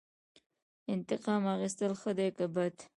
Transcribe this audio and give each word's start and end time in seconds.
انتقام 0.93 1.41
اخیستل 1.55 1.91
ښه 2.01 2.11
دي 2.17 2.27
که 2.37 2.45
بد؟ 2.55 2.75